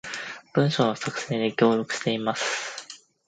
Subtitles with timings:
[0.53, 2.87] 文章の作成に協力しています